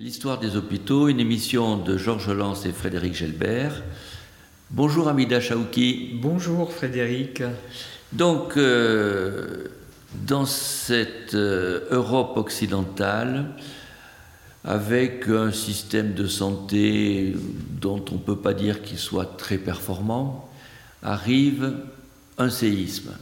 [0.00, 3.82] L'histoire des hôpitaux, une émission de Georges Lance et Frédéric Gelbert.
[4.70, 6.20] Bonjour Amida Chaouki.
[6.22, 7.42] Bonjour Frédéric.
[8.12, 9.66] Donc, euh,
[10.24, 13.56] dans cette euh, Europe occidentale,
[14.62, 17.34] avec un système de santé
[17.80, 20.48] dont on ne peut pas dire qu'il soit très performant,
[21.02, 21.74] arrive
[22.38, 23.16] un séisme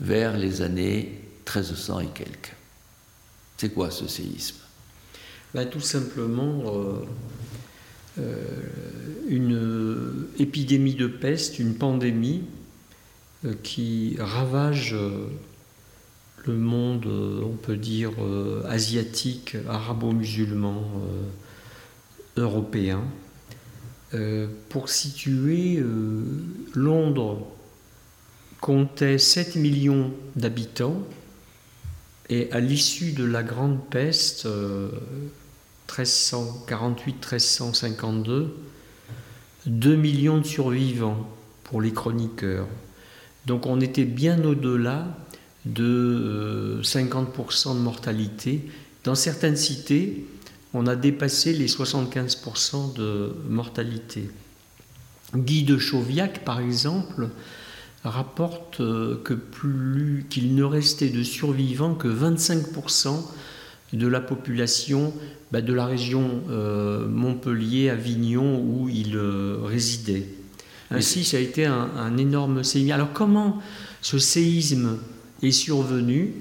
[0.00, 2.52] vers les années 1300 et quelques.
[3.56, 4.65] C'est quoi ce séisme?
[5.56, 6.98] Bah, tout simplement euh,
[8.18, 8.44] euh,
[9.26, 12.42] une épidémie de peste, une pandémie
[13.46, 14.94] euh, qui ravage
[16.44, 18.12] le monde, on peut dire,
[18.68, 20.84] asiatique, arabo-musulman,
[22.36, 23.02] européen.
[24.68, 25.82] pour situer,
[26.74, 27.46] Londres
[28.60, 31.02] comptait 7 millions d'habitants
[32.28, 34.46] et à l'issue de la Grande Peste,
[35.88, 38.48] 1348-1352,
[39.66, 41.28] 2 millions de survivants
[41.64, 42.68] pour les chroniqueurs.
[43.46, 45.06] Donc on était bien au-delà
[45.64, 48.68] de 50% euh, de mortalité.
[49.04, 50.26] Dans certaines cités,
[50.74, 54.28] on a dépassé les 75% de mortalité.
[55.34, 57.28] Guy de Chauviac, par exemple,
[58.04, 59.22] rapporte euh,
[60.30, 63.22] qu'il ne restait de survivants que 25%
[63.96, 65.12] de la population
[65.52, 70.26] bah, de la région euh, Montpellier-Avignon où il euh, résidait.
[70.90, 72.92] Ainsi, ça a été un, énorme séisme.
[72.92, 73.60] Alors comment
[74.02, 74.98] ce séisme
[75.42, 76.34] est survenu?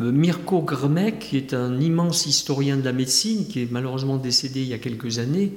[0.00, 4.62] Euh, Mirko Grmek, qui est un immense historien de la médecine, qui est malheureusement décédé
[4.62, 5.52] il y a quelques années,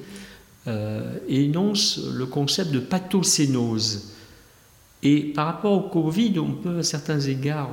[1.29, 4.11] énonce le concept de pathocénose.
[5.01, 7.71] Et par rapport au Covid, on peut à certains égards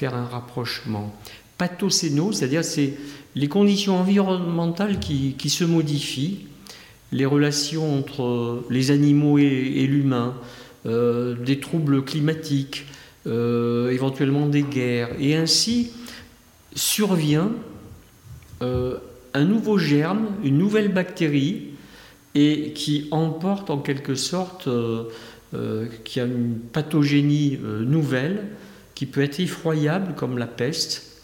[0.00, 1.14] faire un rapprochement.
[1.58, 2.94] Pathocéno, c'est-à-dire c'est
[3.34, 6.46] les conditions environnementales qui, se modifient,
[7.12, 10.34] les relations entre les animaux et, l'humain,
[10.86, 12.86] euh, des troubles climatiques,
[13.26, 15.90] euh, éventuellement des guerres, et ainsi
[16.74, 17.52] survient
[18.62, 18.96] euh,
[19.34, 21.72] un nouveau germe, une nouvelle bactérie,
[22.34, 24.66] et qui emporte en quelque sorte,
[26.04, 28.46] qui a une pathogénie nouvelle,
[29.00, 31.22] qui peut être effroyable comme la peste,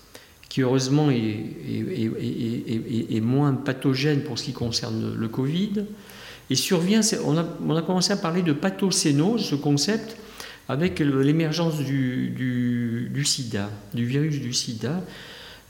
[0.48, 5.84] qui heureusement est, moins pathogène pour ce qui concerne le Covid.
[6.48, 10.16] Et survient, on a, commencé à parler de pathocénose, ce concept,
[10.70, 15.02] avec l'émergence du, du, sida, du virus du sida.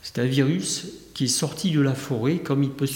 [0.01, 2.87] C'est un virus qui est sorti de la forêt, comme il peut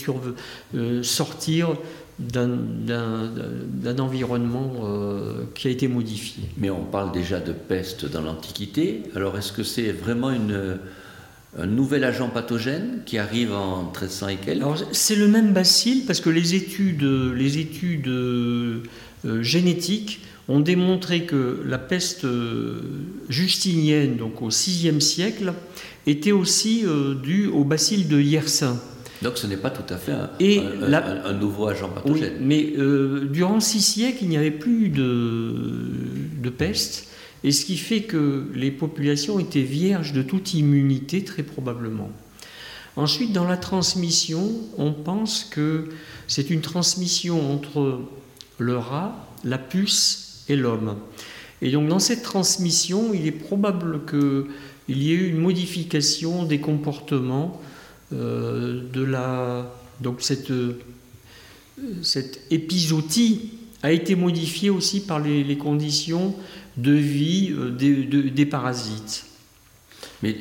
[0.74, 1.76] euh, sortir
[2.20, 6.44] d'un environnement euh, qui a été modifié.
[6.58, 9.04] Mais on parle déjà de peste dans l'Antiquité.
[9.16, 10.78] Alors est-ce que c'est vraiment une,
[11.58, 14.64] un nouvel agent pathogène qui arrive en 1300 et quelques?
[14.92, 17.04] C'est le même bacille parce que les études,
[17.36, 18.84] les études euh,
[19.42, 22.82] génétiques ont démontré que la peste euh,
[23.30, 25.54] justinienne, donc au VIe siècle,
[26.08, 26.84] était aussi
[27.22, 28.80] due au bacille de Yersin.
[29.22, 32.38] Donc ce n'est pas tout à fait un, nouveau agent pathogène.
[32.42, 37.08] mais euh, durant six siècles, il n'y avait plus de, peste,
[37.44, 42.10] et ce qui fait que les populations étaient vierges de toute immunité, très probablement.
[42.98, 45.86] Ensuite, dans la transmission, on pense que
[46.28, 48.02] c'est une transmission entre
[48.58, 50.98] le rat, la puce et l'homme.
[51.62, 56.60] Et donc dans cette transmission, il est probable qu'il y ait eu une modification des
[56.60, 57.62] comportements
[58.12, 60.52] de la, donc cette,
[62.02, 63.52] cette épisodie
[63.84, 66.36] a été modifiée aussi par les, conditions
[66.78, 69.26] de vie euh, des, parasites.
[70.24, 70.36] Mais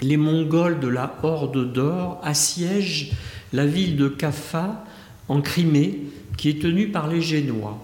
[0.02, 3.12] les Mongols de la Horde d'Or assiègent
[3.54, 4.84] la ville de Kaffa
[5.28, 6.00] en Crimée
[6.36, 7.78] qui est tenu par les Génois.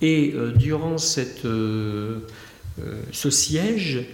[0.00, 4.04] Et durant cette, ce siège,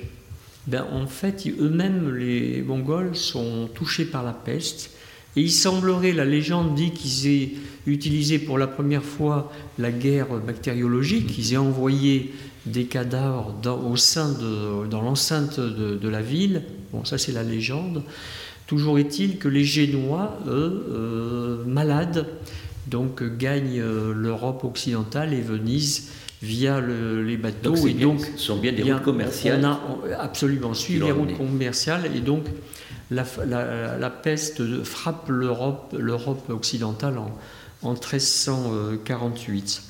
[0.67, 4.91] ben, en fait, eux-mêmes, les Mongols, sont touchés par la peste.
[5.35, 7.51] Et il semblerait, la légende dit qu'ils aient
[7.87, 12.33] utilisé pour la première fois la guerre bactériologique, qu'ils aient envoyé
[12.67, 16.63] des cadavres dans, au sein de, dans l'enceinte de, la ville.
[16.93, 18.03] Bon, ça c'est la légende.
[18.67, 22.27] Toujours est-il que les Génois, eux, euh, malades,
[22.87, 26.11] donc gagnent euh, l'Europe occidentale et Venise
[26.43, 27.75] via les bateaux.
[27.77, 29.61] Donc, et donc, ce sont bien des routes commerciales.
[29.65, 32.47] On a absolument suivi les routes commerciales et donc
[33.11, 33.25] la,
[33.99, 37.39] la, peste frappe l'Europe, l'Europe occidentale en,
[37.83, 39.83] en 1348.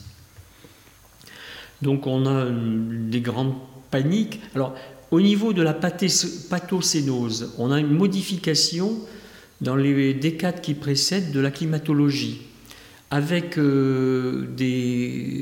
[1.80, 3.54] Donc on a des grandes
[3.90, 4.40] paniques.
[4.54, 4.74] Alors
[5.10, 8.98] au niveau de la pathocénose, on a une modification
[9.60, 12.42] dans les décades qui précèdent de la climatologie
[13.12, 14.46] avec euh,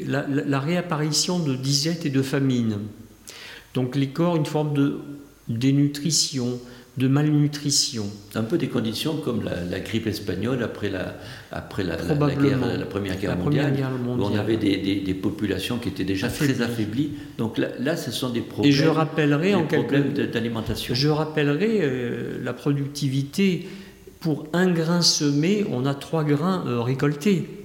[0.09, 2.79] la, réapparition de disette et de famine.
[3.75, 4.99] Donc les corps, une forme de
[5.49, 6.59] dénutrition,
[6.97, 8.07] de malnutrition.
[8.35, 11.15] Un peu des conditions comme la, grippe espagnole après la,
[11.53, 13.73] après la, la, Première Guerre, mondiale,
[14.05, 17.13] où on avait des, populations qui étaient déjà très affaiblies.
[17.39, 20.93] Donc là, ce sont des problèmes, Et je rappellerai en problèmes d'alimentation.
[20.93, 23.69] Je rappellerai euh, la productivité.
[24.19, 27.60] Pour un grain semé, on a trois grains euh, récoltés.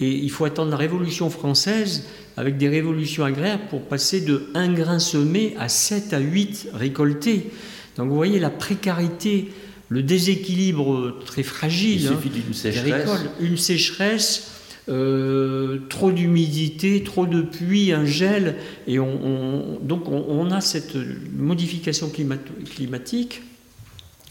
[0.00, 2.04] Et il faut attendre la Révolution française
[2.36, 7.50] avec des révolutions agraires pour passer de un grain semé à 7 à 8 récoltés.
[7.96, 9.52] Donc vous voyez la précarité,
[9.88, 12.02] le déséquilibre très fragile.
[12.02, 13.10] Il suffit d'une sécheresse.
[13.40, 14.50] Une sécheresse,
[14.90, 18.56] euh, trop d'humidité, trop de pluie, un gel.
[18.86, 20.96] Et on, donc on, a cette
[21.34, 23.42] modification climatique.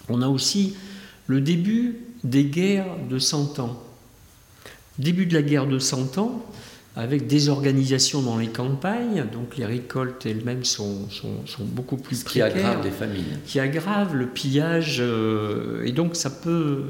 [0.09, 0.75] On a aussi
[1.25, 3.81] le début des guerres de 100 ans.
[4.99, 6.45] Début de la guerre de 100 ans,
[6.95, 12.25] avec des organisations dans les campagnes, donc les récoltes elles-mêmes sont, sont, beaucoup plus Ce
[12.25, 13.37] qui aggrave des familles.
[13.45, 16.83] Qui aggrave le pillage, euh, et donc ça peut...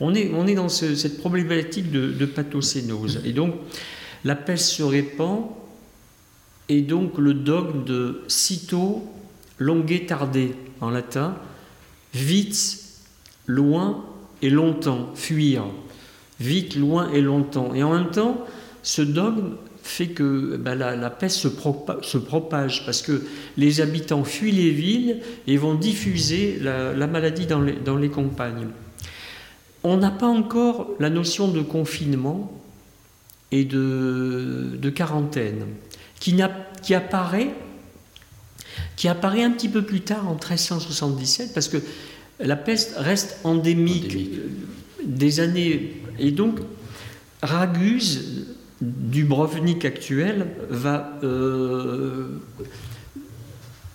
[0.00, 3.20] On est, on est dans cette problématique de, de pathocénose.
[3.26, 3.54] Et donc
[4.24, 5.44] la peste se répand,
[6.70, 9.04] et donc le dogme de sitôt,
[9.58, 11.36] longue tarder en latin,
[12.14, 12.84] vite,
[13.46, 14.02] loin
[14.40, 15.64] et longtemps, fuir
[16.40, 17.74] vite, loin et longtemps.
[17.74, 18.44] Et en même temps,
[18.82, 19.56] ce dogme
[19.86, 23.22] fait que ben, la, peste se, propage parce que
[23.56, 27.60] les habitants fuient les villes et vont diffuser la, maladie dans
[27.96, 28.68] les, campagnes.
[29.84, 32.52] On n'a pas encore la notion de confinement
[33.52, 35.66] et de, quarantaine
[36.18, 36.36] qui,
[36.82, 37.54] qui, apparaît,
[38.96, 41.78] qui apparaît un petit peu plus tard en 1377 parce que
[42.40, 44.16] la peste reste endémique.
[45.04, 46.58] Des années et donc,
[47.42, 48.46] Raguse,
[48.80, 52.40] Dubrovnik actuel, va euh,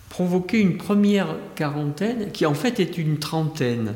[0.08, 3.94] provoquer une première quarantaine qui en fait est une trentaine.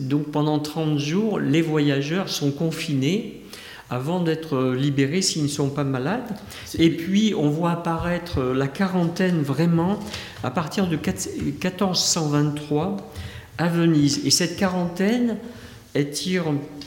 [0.00, 3.38] donc pendant 30 jours, les voyageurs sont confinés
[3.90, 6.34] avant d'être libérés s'ils ne sont pas malades.
[6.78, 10.00] Et puis on voit apparaître la quarantaine vraiment
[10.42, 12.96] à partir de 1423
[13.58, 14.22] à Venise.
[14.24, 15.36] Et cette quarantaine,
[15.94, 16.44] elle tire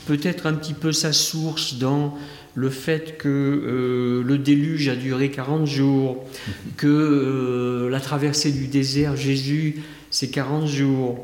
[0.07, 2.16] peut-être un petit peu sa source dans
[2.56, 6.24] le fait que euh, le déluge a duré 40 jours,
[6.77, 11.20] que euh, la traversée du désert, Jésus, c'est 40 jours.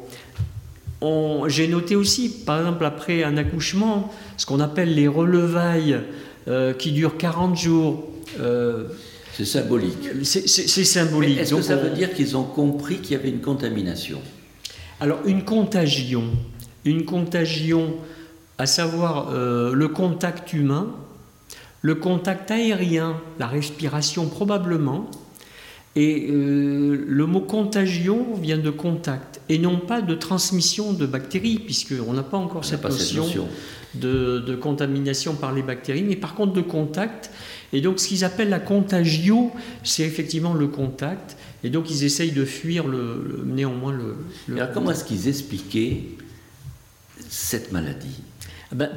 [1.48, 6.00] J'ai noté aussi, par exemple, après un accouchement, ce qu'on appelle les relevailles
[6.48, 8.08] euh, qui durent 40 jours.
[9.34, 10.10] c'est symbolique.
[10.24, 11.40] C'est symbolique.
[11.40, 14.22] Est-ce que ça veut dire qu'ils ont compris qu'il y avait une contamination?
[15.00, 16.26] Alors, une contagion.
[16.86, 17.96] Une contagion
[18.58, 20.88] à savoir euh, le contact humain,
[21.82, 25.10] le contact aérien, la respiration probablement,
[25.96, 31.60] et euh, le mot contagion vient de contact et non pas de transmission de bactéries,
[31.60, 33.48] puisqu'on n'a pas encore cette, notion
[33.96, 37.32] De, contamination par les bactéries, mais par contre de contact.
[37.74, 39.52] Et donc ce qu'ils appellent la contagio,
[39.84, 41.36] c'est effectivement le contact.
[41.64, 44.56] Et donc ils essayent de fuir le, néanmoins le...
[44.56, 46.04] Alors comment est-ce qu'ils expliquaient
[47.30, 48.22] cette maladie
[48.72, 48.90] ah ben,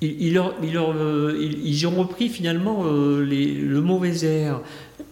[0.00, 4.60] ils, ont repris finalement euh, le mauvais air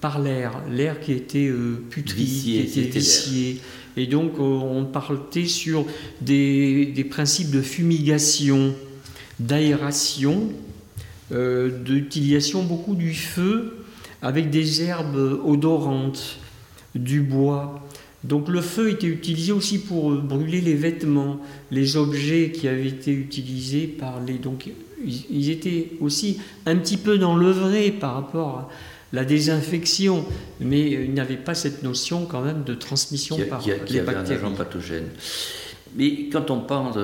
[0.01, 3.61] par l'air, l'air qui était euh, qui était vicié.
[3.97, 5.87] Et donc euh, on partait sur
[6.21, 8.75] des, principes de fumigation,
[9.41, 10.53] d'aération,
[11.31, 13.79] d'utilisation beaucoup du feu
[14.23, 16.39] avec des herbes odorantes,
[16.95, 17.86] du bois,
[18.27, 21.41] Donc le feu était utilisé aussi pour euh, brûler les vêtements,
[21.71, 24.35] les objets qui avaient été utilisés par les...
[24.35, 24.71] Donc
[25.05, 28.69] ils étaient aussi un petit peu dans le vrai par rapport à
[29.13, 30.25] la désinfection,
[30.61, 34.45] mais ils n'avaient pas cette notion quand même de transmission par les bactéries.
[34.45, 35.09] Un pathogène.
[35.95, 36.97] Mais quand on pense,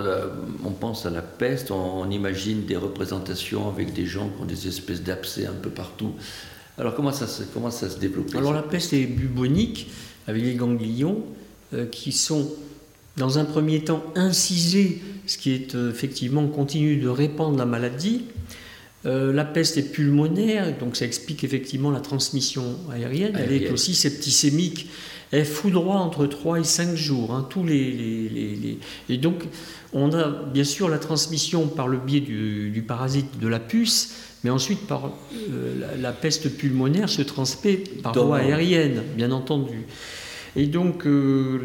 [0.65, 4.67] on pense à la peste, on, imagine des représentations avec des gens qui ont des
[4.67, 6.13] espèces d'abcès un peu partout.
[6.79, 9.89] Alors comment ça se, comment ça se développe Alors la peste est bubonique,
[10.27, 11.23] avec les ganglions,
[11.75, 12.51] euh, qui sont
[13.17, 18.25] dans un premier temps incisés, ce qui est euh, effectivement continue de répandre la maladie.
[19.05, 23.37] Euh, la peste est pulmonaire, donc ça explique effectivement la transmission aérienne.
[23.37, 24.89] Elle est aussi septicémique.
[25.33, 27.33] Elle foudroie entre 3 et 5 jours.
[27.35, 29.45] Hein, tous les, Et donc,
[29.93, 34.15] on a bien sûr la transmission par le biais du, parasite de la puce,
[34.45, 35.13] mais ensuite par
[35.99, 39.87] la, peste pulmonaire se transmet par voie aérienne, bien entendu.
[40.57, 41.61] Et donc, euh,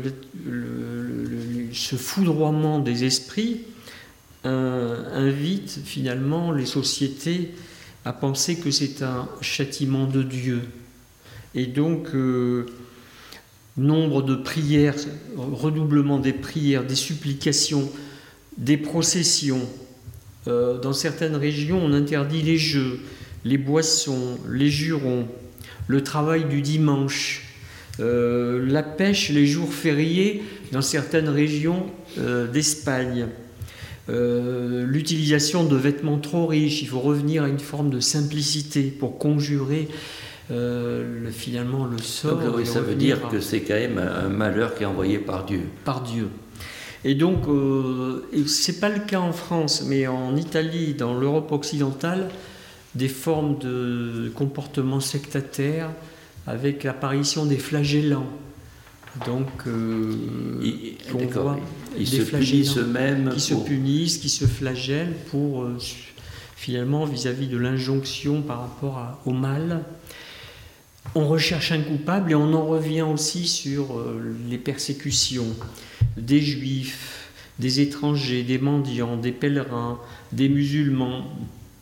[1.74, 3.62] ce foudroiement des esprits
[4.46, 7.52] euh, invite finalement les sociétés
[8.06, 10.62] à penser que c'est un châtiment de Dieu.
[11.54, 12.66] Et donc, euh,
[13.76, 14.96] nombre de prières,
[15.36, 17.92] redoublement des prières, des supplications,
[18.58, 19.68] des processions.
[20.48, 23.00] Dans certaines régions, on interdit les jeux,
[23.44, 25.28] les boissons, les jurons,
[25.88, 27.48] le travail du dimanche,
[28.00, 31.88] euh, la pêche les jours fériés dans certaines régions
[32.20, 33.28] euh, d'Espagne.
[34.10, 39.18] Euh, l'utilisation de vêtements trop riches, il faut revenir à une forme de simplicité pour
[39.18, 39.88] conjurer
[41.30, 42.40] finalement le sort.
[42.40, 45.64] Donc, ça veut dire que c'est quand même un malheur qui est envoyé par Dieu.
[45.84, 46.30] Par Dieu.
[47.06, 52.30] Et donc, ce n'est pas le cas en France, mais en Italie, dans l'Europe occidentale,
[52.96, 55.90] des formes de comportements sectataires,
[56.48, 58.28] avec l'apparition des flagellants.
[59.26, 60.16] Donc, euh,
[61.14, 61.60] on voit
[61.98, 63.30] Ils des se punissent eux-mêmes.
[63.34, 65.78] Qui se punissent, qui se flagellent pour, euh,
[66.56, 69.84] finalement, vis-à-vis de l'injonction par rapport au mal.
[71.16, 75.48] On recherche un coupable et on en revient aussi sur euh, les persécutions
[76.18, 80.00] des juifs, des étrangers, des mendiants, des pèlerins,
[80.32, 81.26] des musulmans,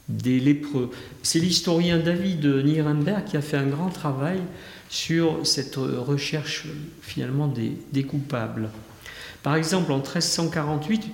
[0.07, 0.91] des lépreux.
[1.23, 4.39] C'est l'historien David Nirenberg qui a fait un grand travail
[4.89, 6.67] sur cette recherche
[7.01, 8.69] finalement des, coupables.
[9.41, 11.09] Par exemple, en 1348,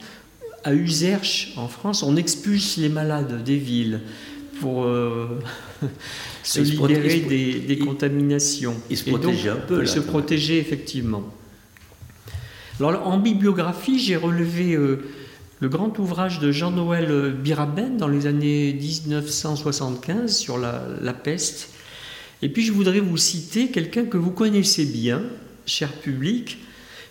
[0.64, 4.02] à Userche, en France, on expulse les malades des villes
[4.62, 5.28] pour euh,
[6.44, 7.20] se libérer
[7.68, 8.76] des, contaminations.
[8.90, 9.82] Ils se protégeaient un peu.
[9.82, 11.24] Là, se protéger effectivement.
[12.80, 15.04] Alors, en bibliographie, j'ai relevé euh,
[15.60, 21.70] le grand ouvrage de Jean-Noël Biraben dans les années 1975 sur la, peste.
[22.42, 25.22] Et puis je voudrais vous citer quelqu'un que vous connaissez bien,
[25.68, 26.58] cher public,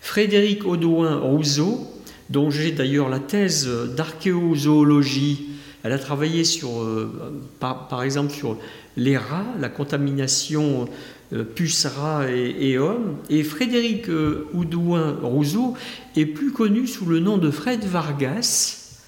[0.00, 1.86] Frédéric Audouin Rousseau,
[2.30, 5.50] dont j'ai d'ailleurs la thèse d'archéozoologie.
[5.82, 7.10] Elle a travaillé sur, euh,
[7.58, 8.58] par, exemple sur
[8.96, 10.88] les rats, la contamination
[11.32, 13.18] euh, puce-rat et, homme.
[13.28, 15.76] Et Frédéric euh, Oudouin Rousseau
[16.16, 18.98] est plus connu sous le nom de Fred Vargas,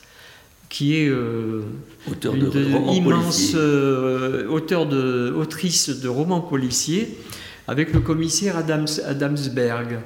[0.69, 1.63] qui est euh,
[2.09, 3.57] auteur de, immense
[4.49, 7.19] auteur de, autrice de romans policiers,
[7.67, 9.99] avec le commissaire Adams, Adamsberg.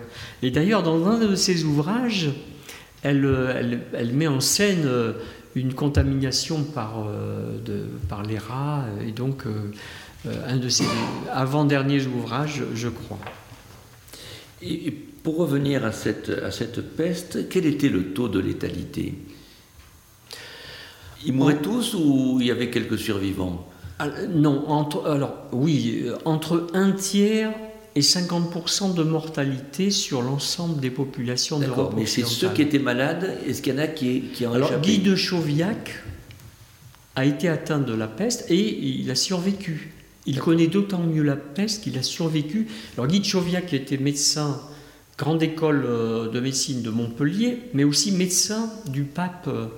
[0.43, 2.31] Et d'ailleurs, dans un de ses ouvrages,
[3.03, 4.89] elle, elle, met en scène
[5.57, 7.07] une contamination par,
[7.65, 10.85] de, par les rats, et donc euh, un de ses
[11.33, 13.19] avant-derniers ouvrages, je crois.
[14.63, 19.15] Et pour revenir à cette, à cette peste, quel était le taux de létalité?
[21.25, 23.69] Ils mouraient tous ou il y avait quelques survivants?
[23.99, 27.53] Ah, Non, entre, alors oui, euh, entre un tiers
[27.97, 33.39] et 50% de mortalité sur l'ensemble des populations d'Europe mais c'est ceux qui étaient malades,
[33.49, 36.05] est-ce qu'il y en a qui, qui en Alors Guy de Chauviac
[37.17, 39.95] a été atteint de la peste et il a survécu.
[40.27, 42.67] Il connaît d'autant mieux la peste qu'il a survécu.
[42.99, 44.61] Alors Guy Chauviac était médecin,
[45.17, 49.69] grande école euh, de médecine de Montpellier, mais aussi médecin du pape euh,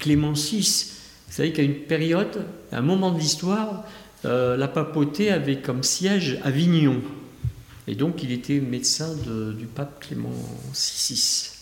[0.00, 0.86] Clément VI.
[1.28, 3.84] Vous savez qu'à une période, à un moment de l'histoire,
[4.24, 7.00] euh, la papauté avait comme siège Avignon.
[7.88, 9.14] Et donc il était médecin
[9.58, 10.30] du pape Clément
[10.72, 11.52] VI.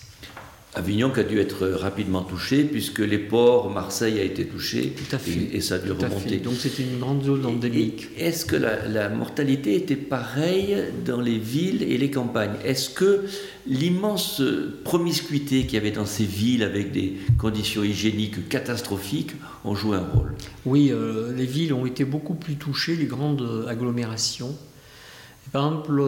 [0.75, 5.17] Avignon qui a dû être rapidement touché, puisque les ports, Marseille a été touché, Tout
[5.17, 5.49] à fait.
[5.53, 6.37] Et, ça a dû remonter.
[6.37, 8.07] Donc c'était une grande zone endémique.
[8.17, 12.55] Est-ce que la, mortalité était pareille dans les villes et les campagnes?
[12.65, 13.25] Est-ce que
[13.67, 14.43] l'immense
[14.85, 19.33] promiscuité qu'il y avait dans ces villes, avec des conditions hygiéniques catastrophiques,
[19.65, 20.37] ont joué un rôle?
[20.67, 24.55] Oui, euh, les villes ont été beaucoup plus touchées, les grandes agglomérations
[25.53, 26.03] Par exemple,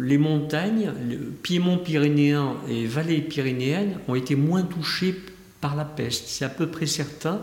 [0.00, 5.14] les montagnes, le piémont pyrénéen et vallée pyrénéenne ont été moins touchées
[5.60, 6.24] par la peste.
[6.26, 7.40] C'est à peu près certain.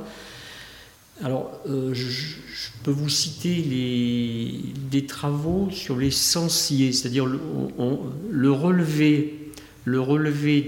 [1.24, 2.36] Alors, euh, je,
[2.84, 3.64] peux vous citer
[4.92, 7.40] des travaux sur les sensiers, c'est-à-dire le,
[8.30, 9.52] le, relevé,
[9.86, 10.62] le relevé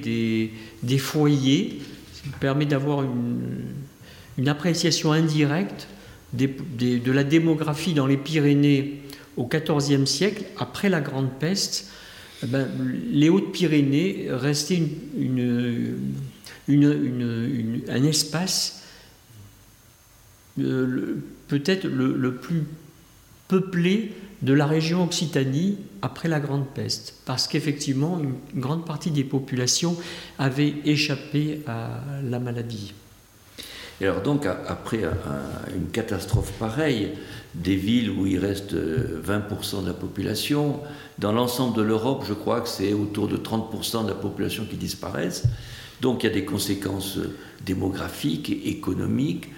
[0.84, 1.82] des, foyers,
[2.14, 5.88] qui permet d'avoir une, appréciation indirecte
[6.34, 9.03] de la démographie dans les Pyrénées
[9.38, 11.92] au XIVe siècle, après la Grande Peste.
[12.44, 12.68] Eh ben,
[13.12, 14.84] les Hautes-Pyrénées restaient
[16.68, 18.84] un espace
[20.58, 22.64] peut-être le, plus
[23.48, 29.24] peuplé de la région Occitanie après la Grande Peste, parce qu'effectivement, une grande partie des
[29.24, 29.96] populations
[30.38, 32.94] avaient échappé à la maladie.
[34.02, 35.02] Et alors donc, après
[35.76, 37.12] une catastrophe pareille,
[37.54, 40.80] des villes où il reste 20% de la population,
[41.20, 44.76] dans l'ensemble de l'Europe, je crois que c'est autour de 30% de la population qui
[44.76, 45.44] disparaissent.
[46.02, 47.20] Donc il y a des conséquences
[47.66, 49.50] démographiques, économiques,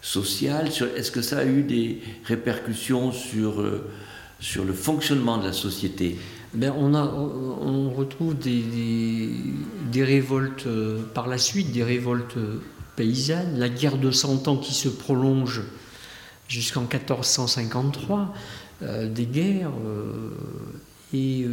[0.00, 3.90] sociale Est-ce que ça a eu des répercussions sur, euh,
[4.40, 6.16] sur le fonctionnement de la société?
[6.52, 8.62] Ben on, retrouve des,
[9.92, 12.36] des, révoltes euh, par la suite, des révoltes
[13.56, 15.62] la guerre de Cent Ans qui se prolonge
[16.48, 18.34] jusqu'en 1453,
[18.82, 19.72] euh, des guerres,
[21.12, 21.44] et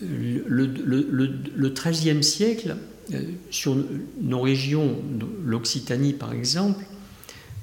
[0.00, 2.76] le, le, XIIIe siècle
[3.12, 3.76] euh, sur
[4.20, 4.96] nos régions,
[5.44, 6.84] l'Occitanie par exemple,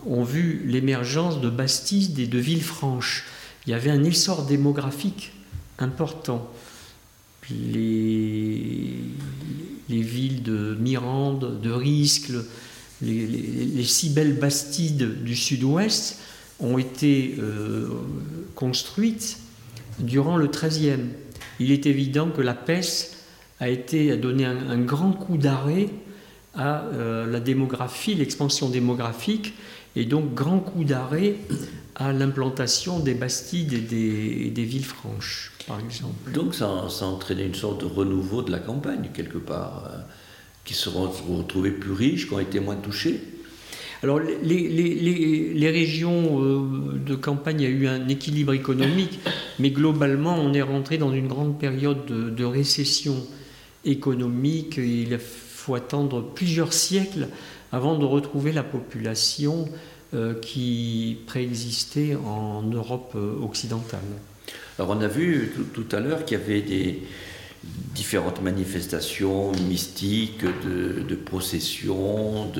[0.05, 3.25] ont vu l'émergence de Bastides et de Villefranche.
[3.65, 5.31] Il y avait un essor démographique
[5.79, 6.51] important.
[7.49, 8.95] Les,
[9.93, 12.43] les villes de Mirande, de Riscle,
[13.01, 16.19] les, six belles Bastides du sud-ouest
[16.59, 17.89] ont été euh,
[18.55, 19.37] construites
[19.99, 21.05] durant le XIIIe.
[21.59, 23.17] Il est évident que la peste
[23.59, 25.89] a été donné un, grand coup d'arrêt
[26.55, 29.53] à euh, la démographie, l'expansion démographique,
[29.95, 31.35] et donc grand coup d'arrêt
[31.95, 36.31] à l'implantation des Bastides et des, villes franches, par exemple.
[36.31, 39.97] Donc ça, a entraîné une sorte de renouveau de la campagne, quelque part, euh,
[40.65, 43.21] qui se retrouvées plus riches, qui ont été moins touchées
[44.03, 49.21] alors, les, régions euh, de campagne, il y a eu un équilibre économique,
[49.59, 53.15] mais globalement, on est rentré dans une grande période de récession
[53.85, 54.75] économique.
[54.75, 57.29] Il faut attendre plusieurs siècles
[57.71, 59.69] avant de retrouver la population
[60.13, 64.01] euh, qui préexistait en Europe occidentale.
[64.79, 67.03] Alors on a vu tout, à l'heure qu'il y avait des
[67.93, 72.51] différentes manifestations mystiques, de, processions,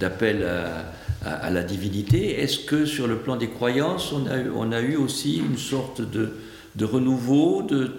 [0.00, 0.48] d'appels
[1.24, 2.40] à, la divinité.
[2.40, 7.62] Est-ce que sur le plan des croyances, on a, eu aussi une sorte de, renouveau,
[7.62, 7.92] de,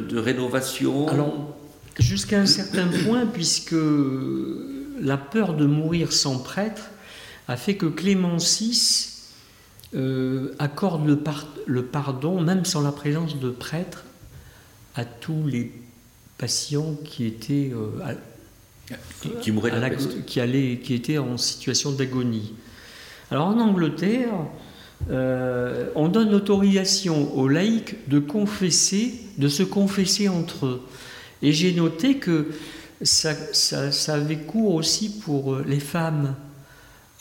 [0.00, 1.06] de, rénovation?
[1.98, 3.76] Jusqu'à un certain point, puisque
[5.00, 6.90] la peur de mourir sans prêtre
[7.48, 9.11] a fait que Clément VI
[9.94, 11.06] euh, accorde
[11.66, 14.04] le, pardon, même sans la présence de prêtre,
[14.94, 15.70] à tous les
[16.38, 18.14] patients qui étaient euh,
[19.40, 19.72] qui, mouraient
[20.26, 22.54] qui, allaient, qui étaient en situation d'agonie.
[23.30, 24.32] Alors en Angleterre,
[25.10, 30.82] euh, on donne l'autorisation aux laïcs de confesser, de se confesser entre eux.
[31.42, 32.48] Et j'ai noté que
[33.02, 33.34] ça,
[34.08, 36.34] avait cours aussi pour les femmes.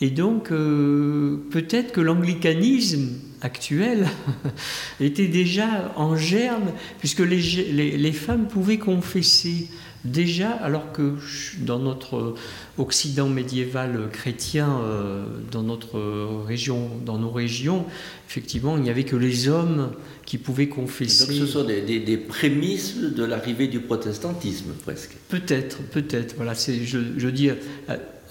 [0.01, 3.09] Et donc, euh, peut-être que l'anglicanisme
[3.41, 4.07] actuel
[4.99, 9.67] était déjà en germe, puisque les, femmes pouvaient confesser
[10.05, 11.15] déjà, alors que
[11.59, 12.35] dans notre
[12.77, 17.85] Occident médiéval chrétien, euh, dans notre région, dans nos régions,
[18.29, 19.91] effectivement, il n'y avait que les hommes
[20.25, 21.27] qui pouvaient confesser.
[21.27, 25.15] Donc ce sont des, prémices de l'arrivée du protestantisme, presque.
[25.29, 26.35] Peut-être, peut-être.
[26.35, 27.55] Voilà, c'est, je, je, dis euh,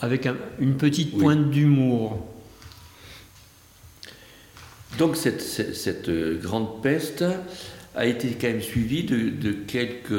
[0.00, 0.26] avec
[0.58, 2.26] une petite pointe d'humour.
[4.98, 7.24] Donc cette, cette, euh, grande peste
[7.94, 10.10] a été quand même suivie de, quelques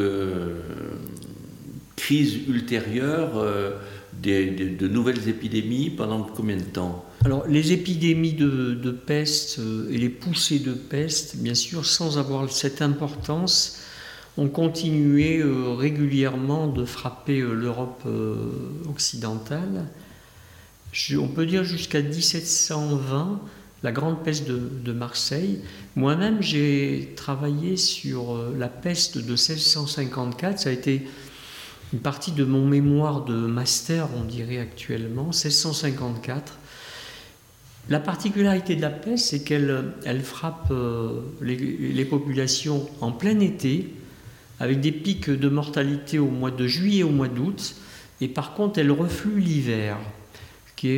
[1.96, 3.72] crises ultérieures, euh,
[4.22, 7.06] de nouvelles épidémies pendant combien de temps?
[7.24, 12.50] Alors, les épidémies de, peste euh, et les poussées de peste, bien sûr, sans avoir
[12.52, 13.80] cette importance,
[14.38, 18.08] ont continué euh, régulièrement de frapper euh, l'Europe
[18.90, 19.86] occidentale.
[21.20, 23.40] on peut dire jusqu'à 1720,
[23.84, 25.62] la grande peste de, Marseille.
[25.96, 30.60] Moi-même, j'ai travaillé sur la peste de 1654.
[30.60, 31.08] Ça a été
[31.94, 36.58] une partie de mon mémoire de master, on dirait actuellement, 1654
[37.90, 43.40] La particularité de la peste, c'est qu'elle elle frappe euh, les, les, populations en plein
[43.40, 43.94] été,
[44.60, 47.76] avec des pics de mortalité au mois de juillet et au mois d'août,
[48.22, 49.98] et par contre, elle reflue l'hiver.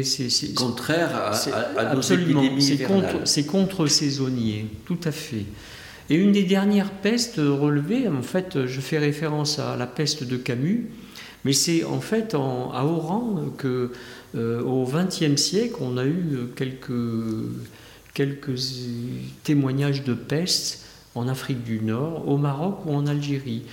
[0.04, 5.46] C'est, contraire à, à, à absolument, c'est contre, c'est contre saisonnier, tout à fait.
[6.14, 10.38] Et une des dernières pestes relevées, en fait, je fais référence à la peste de
[10.38, 10.92] Camus,
[11.44, 13.90] mais c'est en fait à Oran que,
[14.36, 16.94] euh, au XXe siècle, on a eu quelques,
[19.44, 23.64] témoignages de peste en Afrique du Nord, au Maroc ou en Algérie.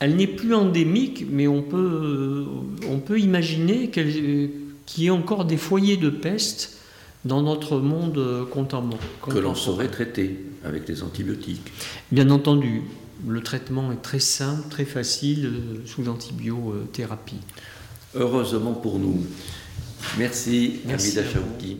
[0.00, 2.44] Elle n'est plus endémique, mais on peut,
[2.88, 4.50] on peut imaginer qu'il
[4.98, 6.78] y ait encore des foyers de peste
[7.24, 8.98] dans notre monde contemporain.
[9.28, 11.72] Que l'on saurait traiter avec les antibiotiques.
[12.12, 12.82] Bien entendu,
[13.26, 17.40] le traitement est très simple, très facile euh, sous antibiothérapie.
[18.14, 19.24] Heureusement pour nous.
[20.18, 21.78] Merci, Merci Amida Chaouki.